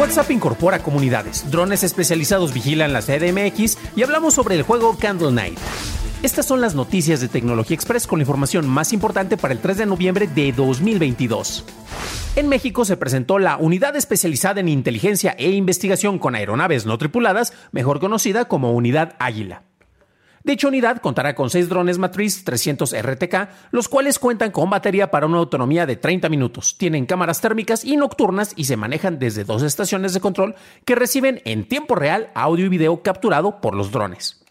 WhatsApp 0.00 0.30
incorpora 0.30 0.78
comunidades, 0.78 1.50
drones 1.50 1.82
especializados 1.82 2.54
vigilan 2.54 2.94
la 2.94 3.02
CDMX 3.02 3.76
y 3.94 4.02
hablamos 4.02 4.32
sobre 4.32 4.54
el 4.54 4.62
juego 4.62 4.96
Candle 4.96 5.30
Night. 5.30 5.58
Estas 6.22 6.46
son 6.46 6.62
las 6.62 6.74
noticias 6.74 7.20
de 7.20 7.28
Tecnología 7.28 7.74
Express 7.74 8.06
con 8.06 8.18
la 8.18 8.22
información 8.22 8.66
más 8.66 8.94
importante 8.94 9.36
para 9.36 9.52
el 9.52 9.60
3 9.60 9.76
de 9.76 9.84
noviembre 9.84 10.26
de 10.26 10.52
2022. 10.52 11.66
En 12.34 12.48
México 12.48 12.86
se 12.86 12.96
presentó 12.96 13.38
la 13.38 13.58
Unidad 13.58 13.94
Especializada 13.94 14.60
en 14.60 14.70
Inteligencia 14.70 15.36
e 15.38 15.50
Investigación 15.50 16.18
con 16.18 16.34
Aeronaves 16.34 16.86
No 16.86 16.96
Tripuladas, 16.96 17.52
mejor 17.70 18.00
conocida 18.00 18.46
como 18.46 18.72
Unidad 18.72 19.16
Águila. 19.18 19.64
Dicha 20.42 20.68
unidad 20.68 21.02
contará 21.02 21.34
con 21.34 21.50
seis 21.50 21.68
drones 21.68 21.98
matriz 21.98 22.44
300 22.44 22.94
RTK, 22.94 23.48
los 23.72 23.88
cuales 23.88 24.18
cuentan 24.18 24.50
con 24.50 24.70
batería 24.70 25.10
para 25.10 25.26
una 25.26 25.36
autonomía 25.36 25.84
de 25.84 25.96
30 25.96 26.30
minutos, 26.30 26.78
tienen 26.78 27.04
cámaras 27.04 27.42
térmicas 27.42 27.84
y 27.84 27.98
nocturnas 27.98 28.54
y 28.56 28.64
se 28.64 28.78
manejan 28.78 29.18
desde 29.18 29.44
dos 29.44 29.62
estaciones 29.62 30.14
de 30.14 30.20
control 30.20 30.54
que 30.86 30.94
reciben 30.94 31.42
en 31.44 31.68
tiempo 31.68 31.94
real 31.94 32.30
audio 32.34 32.64
y 32.64 32.70
video 32.70 33.02
capturado 33.02 33.60
por 33.60 33.74
los 33.74 33.92
drones. 33.92 34.42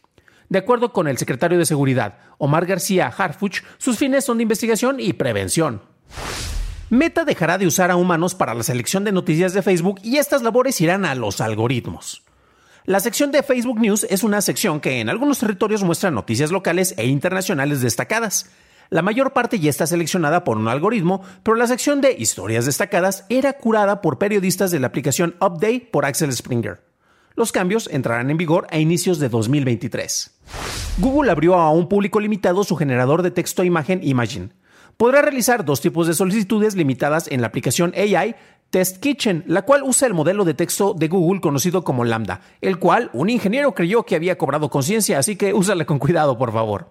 De 0.47 0.59
acuerdo 0.59 0.93
con 0.93 1.07
el 1.07 1.17
secretario 1.17 1.57
de 1.57 1.65
Seguridad, 1.65 2.19
Omar 2.37 2.67
García 2.67 3.07
Harfuch, 3.07 3.61
sus 3.79 3.97
fines 3.97 4.25
son 4.25 4.37
de 4.37 4.43
investigación 4.43 4.99
y 4.99 5.13
prevención. 5.13 5.81
Meta 6.91 7.25
dejará 7.25 7.57
de 7.57 7.67
usar 7.67 7.89
a 7.89 7.95
humanos 7.95 8.35
para 8.35 8.53
la 8.53 8.63
selección 8.63 9.03
de 9.03 9.11
noticias 9.11 9.53
de 9.53 9.63
Facebook 9.63 9.99
y 10.03 10.17
estas 10.17 10.43
labores 10.43 10.79
irán 10.81 11.05
a 11.05 11.15
los 11.15 11.41
algoritmos. 11.41 12.23
La 12.85 12.99
sección 12.99 13.31
de 13.31 13.43
Facebook 13.43 13.79
News 13.79 14.07
es 14.09 14.23
una 14.23 14.41
sección 14.41 14.79
que 14.79 14.99
en 14.99 15.09
algunos 15.09 15.39
territorios 15.39 15.83
muestra 15.83 16.11
noticias 16.11 16.51
locales 16.51 16.95
e 16.97 17.05
internacionales 17.07 17.81
destacadas. 17.81 18.49
La 18.89 19.01
mayor 19.01 19.33
parte 19.33 19.59
ya 19.59 19.69
está 19.69 19.85
seleccionada 19.85 20.43
por 20.43 20.57
un 20.57 20.67
algoritmo, 20.67 21.21
pero 21.43 21.55
la 21.55 21.67
sección 21.67 22.01
de 22.01 22.15
historias 22.17 22.65
destacadas 22.65 23.25
era 23.29 23.53
curada 23.53 24.01
por 24.01 24.17
periodistas 24.17 24.71
de 24.71 24.79
la 24.79 24.87
aplicación 24.87 25.35
Update 25.41 25.89
por 25.91 26.05
Axel 26.05 26.33
Springer. 26.33 26.81
Los 27.35 27.51
cambios 27.51 27.87
entrarán 27.91 28.31
en 28.31 28.37
vigor 28.37 28.65
a 28.71 28.79
inicios 28.79 29.19
de 29.19 29.29
2023. 29.29 30.31
Google 30.97 31.31
abrió 31.31 31.55
a 31.55 31.71
un 31.71 31.87
público 31.87 32.19
limitado 32.19 32.63
su 32.63 32.75
generador 32.75 33.21
de 33.21 33.31
texto 33.31 33.61
e 33.61 33.67
imagen 33.67 33.99
Imagine. 34.03 34.49
Podrá 34.97 35.21
realizar 35.21 35.63
dos 35.63 35.79
tipos 35.79 36.07
de 36.07 36.13
solicitudes 36.13 36.75
limitadas 36.75 37.27
en 37.29 37.41
la 37.41 37.47
aplicación 37.47 37.93
AI 37.95 38.35
Test 38.69 38.97
Kitchen, 38.97 39.43
la 39.47 39.63
cual 39.63 39.81
usa 39.83 40.07
el 40.07 40.13
modelo 40.13 40.45
de 40.45 40.53
texto 40.53 40.93
de 40.93 41.07
Google 41.07 41.41
conocido 41.41 41.83
como 41.83 42.05
Lambda, 42.05 42.41
el 42.61 42.77
cual 42.77 43.09
un 43.13 43.29
ingeniero 43.29 43.73
creyó 43.73 44.03
que 44.03 44.15
había 44.15 44.37
cobrado 44.37 44.69
conciencia, 44.69 45.17
así 45.17 45.35
que 45.35 45.53
úsala 45.53 45.85
con 45.85 45.97
cuidado, 45.97 46.37
por 46.37 46.51
favor. 46.51 46.89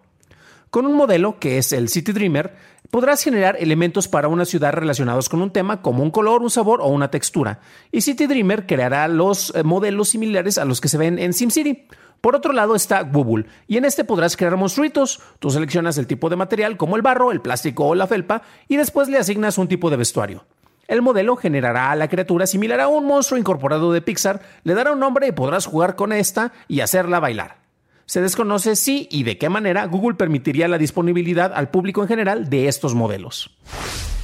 Con 0.71 0.87
un 0.87 0.97
modelo, 0.97 1.38
que 1.38 1.56
es 1.56 1.72
el 1.72 1.88
City 1.88 2.12
Dreamer, 2.12 2.55
podrás 2.91 3.22
generar 3.22 3.56
elementos 3.61 4.09
para 4.09 4.28
una 4.28 4.44
ciudad 4.44 4.72
relacionados 4.72 5.28
con 5.28 5.41
un 5.41 5.53
tema 5.53 5.81
como 5.81 6.03
un 6.03 6.11
color, 6.11 6.43
un 6.43 6.50
sabor 6.50 6.81
o 6.83 6.88
una 6.88 7.11
textura. 7.11 7.61
Y 7.93 8.00
City 8.00 8.27
Dreamer 8.27 8.67
creará 8.67 9.06
los 9.06 9.55
eh, 9.55 9.62
modelos 9.62 10.11
similares 10.11 10.59
a 10.59 10.65
los 10.65 10.81
que 10.81 10.88
se 10.88 10.99
ven 10.99 11.19
en 11.19 11.33
SimCity. 11.33 11.87
Por 12.21 12.34
otro 12.34 12.53
lado 12.53 12.75
está 12.75 13.03
Google, 13.03 13.47
y 13.69 13.77
en 13.77 13.84
este 13.84 14.05
podrás 14.05 14.37
crear 14.37 14.56
monstruitos. 14.56 15.21
Tú 15.38 15.50
seleccionas 15.50 15.97
el 15.99 16.09
tipo 16.09 16.28
de 16.28 16.34
material 16.34 16.77
como 16.77 16.97
el 16.97 17.03
barro, 17.03 17.31
el 17.31 17.41
plástico 17.41 17.87
o 17.87 17.94
la 17.94 18.09
felpa, 18.09 18.43
y 18.67 18.77
después 18.77 19.09
le 19.09 19.19
asignas 19.19 19.56
un 19.56 19.69
tipo 19.69 19.88
de 19.88 19.97
vestuario. 19.97 20.44
El 20.88 21.03
modelo 21.03 21.37
generará 21.37 21.91
a 21.91 21.97
la 21.97 22.09
criatura 22.09 22.47
similar 22.47 22.81
a 22.81 22.88
un 22.88 23.04
monstruo 23.04 23.38
incorporado 23.38 23.93
de 23.93 24.00
Pixar, 24.00 24.41
le 24.65 24.72
dará 24.72 24.93
un 24.93 24.99
nombre 24.99 25.26
y 25.26 25.32
podrás 25.32 25.66
jugar 25.66 25.97
con 25.97 26.15
esta 26.15 26.53
y 26.66 26.81
hacerla 26.81 27.21
bailar. 27.21 27.59
Se 28.06 28.22
desconoce 28.22 28.75
si 28.75 29.06
y 29.10 29.22
de 29.22 29.37
qué 29.37 29.50
manera 29.50 29.84
Google 29.84 30.16
permitiría 30.16 30.66
la 30.66 30.78
disponibilidad 30.78 31.53
al 31.54 31.69
público 31.71 32.00
en 32.00 32.09
general 32.09 32.49
de 32.49 32.69
estos 32.69 32.94
modelos. 32.94 33.54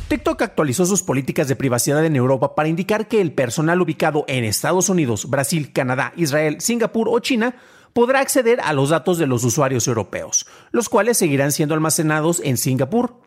TikTok 0.08 0.40
actualizó 0.40 0.86
sus 0.86 1.02
políticas 1.02 1.48
de 1.48 1.56
privacidad 1.56 2.02
en 2.02 2.16
Europa 2.16 2.54
para 2.54 2.70
indicar 2.70 3.08
que 3.08 3.20
el 3.20 3.32
personal 3.32 3.82
ubicado 3.82 4.24
en 4.26 4.44
Estados 4.44 4.88
Unidos, 4.88 5.28
Brasil, 5.28 5.70
Canadá, 5.70 6.14
Israel, 6.16 6.62
Singapur 6.62 7.10
o 7.10 7.18
China 7.18 7.56
podrá 7.92 8.20
acceder 8.20 8.60
a 8.62 8.72
los 8.72 8.88
datos 8.88 9.18
de 9.18 9.26
los 9.26 9.44
usuarios 9.44 9.86
europeos, 9.86 10.46
los 10.70 10.88
cuales 10.88 11.18
seguirán 11.18 11.52
siendo 11.52 11.74
almacenados 11.74 12.40
en 12.42 12.56
Singapur. 12.56 13.23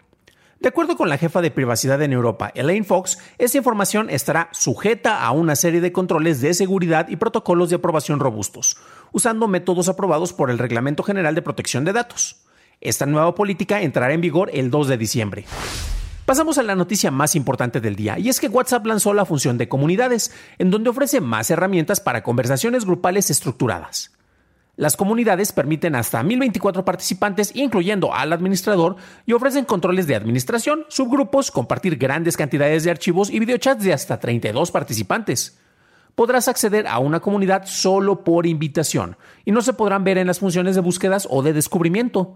De 0.60 0.70
acuerdo 0.70 0.98
con 0.98 1.08
la 1.08 1.20
jefa 1.20 1.42
de 1.42 1.52
privacidad 1.52 2.02
en 2.02 2.14
Europa, 2.14 2.52
Elaine 2.56 2.84
Fox, 2.84 3.20
esta 3.38 3.60
información 3.60 4.10
estará 4.10 4.50
sujeta 4.54 5.24
a 5.24 5.30
una 5.30 5.56
serie 5.56 5.82
de 5.82 5.92
controles 5.92 6.42
de 6.42 6.56
seguridad 6.56 7.10
y 7.10 7.18
protocolos 7.18 7.70
de 7.70 7.76
aprobación 7.76 8.20
robustos, 8.20 8.76
usando 9.12 9.48
métodos 9.48 9.88
aprobados 9.88 10.34
por 10.34 10.50
el 10.50 10.58
Reglamento 10.58 11.04
General 11.04 11.36
de 11.36 11.44
Protección 11.44 11.86
de 11.86 11.94
Datos. 11.94 12.38
Esta 12.82 13.06
nueva 13.06 13.36
política 13.36 13.82
entrará 13.82 14.14
en 14.14 14.22
vigor 14.22 14.50
el 14.52 14.72
2 14.72 14.88
de 14.88 14.98
diciembre. 14.98 15.46
Pasamos 16.26 16.58
a 16.58 16.64
la 16.64 16.76
noticia 16.76 17.12
más 17.12 17.36
importante 17.36 17.80
del 17.80 17.96
día, 17.96 18.18
y 18.18 18.30
es 18.30 18.40
que 18.40 18.48
WhatsApp 18.48 18.86
lanzó 18.88 19.14
la 19.14 19.26
función 19.26 19.60
de 19.60 19.70
comunidades, 19.70 20.34
en 20.58 20.72
donde 20.72 20.90
ofrece 20.90 21.22
más 21.22 21.52
herramientas 21.52 22.02
para 22.02 22.24
conversaciones 22.24 22.84
grupales 22.84 23.30
estructuradas. 23.30 24.17
Las 24.78 24.96
comunidades 24.96 25.52
permiten 25.52 25.96
hasta 25.96 26.22
1024 26.22 26.86
participantes, 26.86 27.52
incluyendo 27.56 28.14
al 28.14 28.32
administrador, 28.32 28.96
y 29.26 29.34
ofrecen 29.34 29.66
controles 29.66 30.06
de 30.06 30.16
administración, 30.16 30.86
subgrupos, 30.88 31.50
compartir 31.50 31.98
grandes 31.98 32.38
cantidades 32.38 32.84
de 32.84 32.92
archivos 32.92 33.32
y 33.32 33.40
videochats 33.40 33.84
de 33.84 33.92
hasta 33.92 34.20
32 34.20 34.70
participantes. 34.70 35.58
Podrás 36.14 36.48
acceder 36.48 36.86
a 36.88 37.00
una 37.00 37.20
comunidad 37.20 37.66
solo 37.66 38.24
por 38.24 38.46
invitación 38.46 39.18
y 39.46 39.52
no 39.52 39.64
se 39.64 39.74
podrán 39.74 40.04
ver 40.04 40.20
en 40.20 40.28
las 40.28 40.40
funciones 40.40 40.76
de 40.76 40.82
búsquedas 40.82 41.28
o 41.30 41.42
de 41.42 41.54
descubrimiento. 41.54 42.36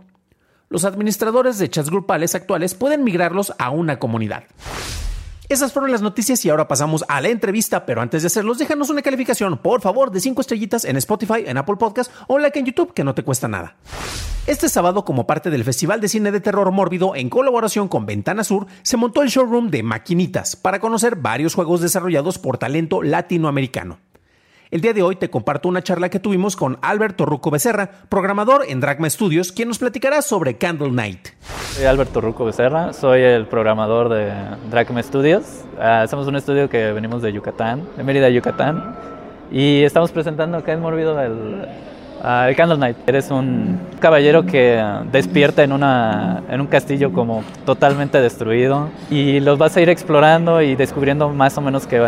Los 0.68 0.84
administradores 0.84 1.60
de 1.60 1.70
chats 1.70 1.92
grupales 1.92 2.34
actuales 2.34 2.74
pueden 2.74 3.04
migrarlos 3.04 3.54
a 3.60 3.70
una 3.70 4.00
comunidad. 4.00 4.46
Esas 5.52 5.74
fueron 5.74 5.92
las 5.92 6.02
noticias 6.02 6.46
y 6.46 6.50
ahora 6.50 6.70
pasamos 6.70 7.04
a 7.10 7.20
la 7.20 7.28
entrevista, 7.28 7.86
pero 7.86 8.00
antes 8.00 8.24
de 8.24 8.28
hacerlos, 8.28 8.58
déjanos 8.58 8.90
una 8.90 9.02
calificación, 9.02 9.58
por 9.58 9.82
favor, 9.82 10.10
de 10.10 10.22
5 10.22 10.40
estrellitas 10.40 10.86
en 10.86 10.96
Spotify, 10.96 11.44
en 11.46 11.58
Apple 11.58 11.76
Podcast 11.76 12.10
o 12.30 12.40
like 12.40 12.58
en 12.58 12.68
YouTube, 12.68 12.94
que 12.94 13.04
no 13.04 13.14
te 13.14 13.24
cuesta 13.24 13.50
nada. 13.50 13.76
Este 14.48 14.70
sábado, 14.70 15.04
como 15.04 15.28
parte 15.28 15.50
del 15.50 15.66
Festival 15.66 16.00
de 16.00 16.08
Cine 16.08 16.32
de 16.32 16.40
Terror 16.40 16.72
Mórbido, 16.72 17.18
en 17.18 17.30
colaboración 17.30 17.90
con 17.90 18.06
Ventana 18.06 18.46
Sur, 18.46 18.68
se 18.82 18.96
montó 18.96 19.24
el 19.24 19.28
showroom 19.28 19.72
de 19.72 19.84
Maquinitas 19.84 20.56
para 20.56 20.80
conocer 20.80 21.18
varios 21.18 21.54
juegos 21.54 21.82
desarrollados 21.82 22.40
por 22.40 22.58
talento 22.58 23.04
latinoamericano. 23.04 24.00
El 24.72 24.80
día 24.80 24.94
de 24.94 25.04
hoy 25.04 25.18
te 25.18 25.30
comparto 25.30 25.68
una 25.68 25.82
charla 25.82 26.08
que 26.08 26.22
tuvimos 26.22 26.56
con 26.56 26.78
Alberto 26.82 27.26
Ruco 27.26 27.52
Becerra, 27.52 27.92
programador 28.08 28.64
en 28.70 28.80
Dragma 28.80 29.10
Studios, 29.10 29.52
quien 29.52 29.68
nos 29.68 29.80
platicará 29.80 30.22
sobre 30.22 30.56
Candle 30.56 30.92
Night. 30.92 31.28
Soy 31.74 31.84
Alberto 31.84 32.22
Ruco 32.22 32.46
Becerra, 32.46 32.94
soy 32.94 33.20
el 33.20 33.48
programador 33.48 34.08
de 34.08 34.32
Dragma 34.70 35.04
Studios. 35.04 35.66
Uh, 35.78 36.08
somos 36.08 36.26
un 36.28 36.38
estudio 36.38 36.70
que 36.70 36.94
venimos 36.94 37.22
de 37.22 37.34
Yucatán, 37.34 37.84
de 37.98 38.04
Mérida, 38.06 38.30
Yucatán, 38.30 38.96
y 39.52 39.84
estamos 39.84 40.10
presentando 40.14 40.60
acá 40.60 40.72
en 40.72 40.80
Morbido 40.80 41.20
el, 41.20 41.66
uh, 42.24 42.48
el 42.48 42.56
Candle 42.56 42.78
Night. 42.78 42.96
Eres 43.08 43.30
un 43.30 43.78
caballero 44.00 44.46
que 44.46 44.82
despierta 45.12 45.66
en, 45.66 45.74
una, 45.74 46.44
en 46.50 46.62
un 46.62 46.68
castillo 46.68 47.12
como 47.12 47.44
totalmente 47.66 48.22
destruido 48.22 48.88
y 49.10 49.42
los 49.42 49.58
vas 49.58 49.76
a 49.76 49.82
ir 49.82 49.90
explorando 49.90 50.62
y 50.62 50.78
descubriendo 50.78 51.28
más 51.28 51.58
o 51.58 51.62
menos 51.62 51.88
qué 51.88 52.00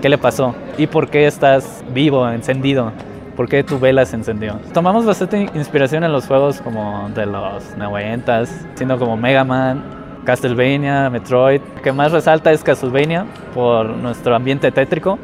qué 0.00 0.08
le 0.08 0.18
pasó 0.18 0.54
y 0.78 0.86
por 0.86 1.08
qué 1.08 1.26
estás 1.26 1.84
vivo, 1.92 2.28
encendido. 2.28 2.92
¿Por 3.36 3.48
qué 3.48 3.62
tu 3.62 3.78
vela 3.78 4.04
se 4.04 4.16
encendió? 4.16 4.58
Tomamos 4.74 5.06
bastante 5.06 5.48
inspiración 5.54 6.04
en 6.04 6.12
los 6.12 6.26
juegos 6.26 6.60
como 6.60 7.08
de 7.14 7.24
los 7.26 7.76
90, 7.76 8.44
siendo 8.74 8.98
como 8.98 9.16
Mega 9.16 9.44
Man, 9.44 9.82
Castlevania, 10.24 11.08
Metroid. 11.08 11.60
Lo 11.76 11.82
que 11.82 11.92
más 11.92 12.12
resalta 12.12 12.52
es 12.52 12.62
Castlevania 12.62 13.24
por 13.54 13.86
nuestro 13.88 14.34
ambiente 14.34 14.70
tétrico. 14.70 15.18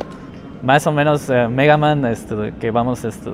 Más 0.62 0.86
o 0.86 0.92
menos 0.92 1.28
eh, 1.28 1.48
Mega 1.48 1.76
Man, 1.76 2.06
este, 2.06 2.54
que 2.58 2.70
vamos 2.70 3.04
este, 3.04 3.30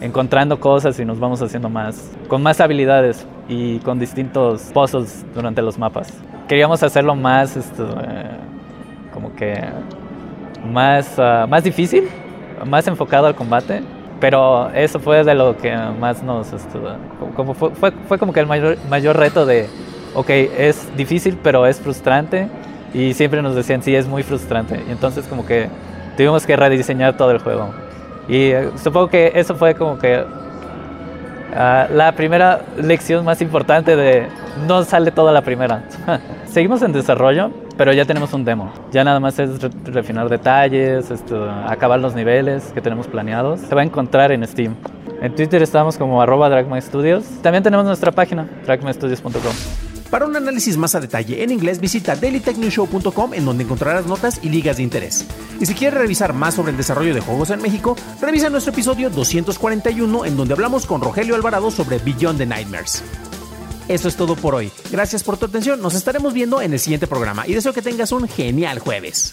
encontrando 0.00 0.58
cosas 0.58 0.98
y 0.98 1.04
nos 1.04 1.20
vamos 1.20 1.40
haciendo 1.42 1.68
más, 1.68 2.10
con 2.26 2.42
más 2.42 2.60
habilidades. 2.60 3.26
y 3.50 3.80
con 3.80 3.98
distintos 3.98 4.70
puzzles 4.72 5.26
durante 5.34 5.60
los 5.60 5.76
mapas. 5.76 6.12
Queríamos 6.46 6.82
hacerlo 6.84 7.16
más, 7.16 7.56
esto, 7.56 7.84
eh, 8.00 8.30
como 9.12 9.34
que 9.34 9.58
más, 10.64 11.18
ah, 11.18 11.46
más 11.48 11.64
difícil, 11.64 12.08
más 12.66 12.86
enfocado 12.86 13.26
al 13.26 13.34
combate, 13.34 13.82
pero 14.20 14.70
eso 14.70 15.00
fue 15.00 15.24
de 15.24 15.34
lo 15.34 15.56
que 15.56 15.74
más 15.98 16.22
nos, 16.22 16.52
esto, 16.52 16.80
como 17.34 17.54
fue, 17.54 17.70
fue, 17.70 17.92
fue, 18.08 18.18
como 18.18 18.32
que 18.32 18.40
el 18.40 18.46
mayor, 18.46 18.76
mayor 18.88 19.16
reto 19.16 19.46
de, 19.46 19.68
ok, 20.14 20.28
es 20.30 20.94
difícil, 20.96 21.38
pero 21.42 21.66
es 21.66 21.80
frustrante, 21.80 22.48
y 22.92 23.14
siempre 23.14 23.40
nos 23.40 23.54
decían, 23.54 23.82
sí, 23.82 23.94
es 23.94 24.06
muy 24.06 24.22
frustrante, 24.22 24.82
y 24.86 24.92
entonces 24.92 25.26
como 25.26 25.46
que 25.46 25.68
tuvimos 26.16 26.46
que 26.46 26.56
rediseñar 26.56 27.16
todo 27.16 27.30
el 27.30 27.38
juego. 27.38 27.70
Y 28.28 28.50
eh, 28.50 28.70
supongo 28.76 29.08
que 29.08 29.32
eso 29.34 29.54
fue 29.54 29.74
como 29.74 29.98
que 29.98 30.24
Ah, 31.54 31.88
la 31.90 32.12
primera 32.12 32.60
lección 32.76 33.24
más 33.24 33.42
importante 33.42 33.96
de 33.96 34.28
no 34.68 34.84
sale 34.84 35.10
toda 35.10 35.32
la 35.32 35.42
primera. 35.42 35.82
Seguimos 36.46 36.82
en 36.82 36.92
desarrollo, 36.92 37.50
pero 37.80 37.94
ya 37.94 38.04
tenemos 38.04 38.34
un 38.34 38.44
demo. 38.44 38.70
Ya 38.92 39.04
nada 39.04 39.20
más 39.20 39.38
es 39.38 39.58
refinar 39.84 40.28
detalles, 40.28 41.10
esto, 41.10 41.50
acabar 41.50 41.98
los 41.98 42.14
niveles 42.14 42.62
que 42.74 42.82
tenemos 42.82 43.06
planeados. 43.06 43.60
Se 43.60 43.74
va 43.74 43.80
a 43.80 43.84
encontrar 43.84 44.32
en 44.32 44.46
Steam. 44.46 44.76
En 45.22 45.34
Twitter 45.34 45.62
estamos 45.62 45.96
como 45.96 46.20
arroba 46.20 46.50
Studios. 46.82 47.24
También 47.40 47.64
tenemos 47.64 47.86
nuestra 47.86 48.12
página, 48.12 48.46
dragmastudios.com. 48.66 49.54
Para 50.10 50.26
un 50.26 50.36
análisis 50.36 50.76
más 50.76 50.94
a 50.94 51.00
detalle 51.00 51.42
en 51.42 51.52
inglés, 51.52 51.80
visita 51.80 52.14
dailytechnewshow.com 52.16 53.32
en 53.32 53.46
donde 53.46 53.64
encontrarás 53.64 54.04
notas 54.04 54.40
y 54.42 54.50
ligas 54.50 54.76
de 54.76 54.82
interés. 54.82 55.26
Y 55.58 55.64
si 55.64 55.72
quieres 55.72 55.98
revisar 55.98 56.34
más 56.34 56.52
sobre 56.52 56.72
el 56.72 56.76
desarrollo 56.76 57.14
de 57.14 57.22
juegos 57.22 57.48
en 57.48 57.62
México, 57.62 57.96
revisa 58.20 58.50
nuestro 58.50 58.74
episodio 58.74 59.08
241 59.08 60.26
en 60.26 60.36
donde 60.36 60.52
hablamos 60.52 60.84
con 60.84 61.00
Rogelio 61.00 61.34
Alvarado 61.34 61.70
sobre 61.70 61.96
Beyond 61.96 62.36
the 62.40 62.44
Nightmares. 62.44 63.02
Eso 63.90 64.06
es 64.06 64.14
todo 64.14 64.36
por 64.36 64.54
hoy. 64.54 64.70
Gracias 64.92 65.24
por 65.24 65.36
tu 65.36 65.46
atención. 65.46 65.82
Nos 65.82 65.94
estaremos 65.94 66.32
viendo 66.32 66.62
en 66.62 66.72
el 66.72 66.78
siguiente 66.78 67.08
programa 67.08 67.48
y 67.48 67.54
deseo 67.54 67.72
que 67.72 67.82
tengas 67.82 68.12
un 68.12 68.28
genial 68.28 68.78
jueves. 68.78 69.32